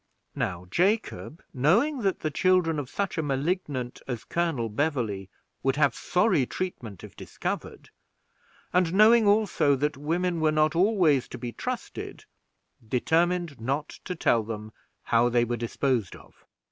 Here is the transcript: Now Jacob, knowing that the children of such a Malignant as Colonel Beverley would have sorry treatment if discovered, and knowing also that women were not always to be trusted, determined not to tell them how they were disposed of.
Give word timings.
Now 0.33 0.65
Jacob, 0.71 1.43
knowing 1.53 1.99
that 2.01 2.21
the 2.21 2.31
children 2.31 2.79
of 2.79 2.89
such 2.89 3.19
a 3.19 3.21
Malignant 3.21 4.01
as 4.07 4.23
Colonel 4.23 4.67
Beverley 4.67 5.29
would 5.61 5.75
have 5.75 5.93
sorry 5.93 6.47
treatment 6.47 7.03
if 7.03 7.15
discovered, 7.15 7.91
and 8.73 8.95
knowing 8.95 9.27
also 9.27 9.75
that 9.75 9.97
women 9.97 10.39
were 10.41 10.51
not 10.51 10.75
always 10.75 11.27
to 11.27 11.37
be 11.37 11.51
trusted, 11.51 12.25
determined 12.83 13.61
not 13.61 13.89
to 14.05 14.15
tell 14.15 14.41
them 14.41 14.71
how 15.03 15.29
they 15.29 15.45
were 15.45 15.55
disposed 15.55 16.15
of. 16.15 16.45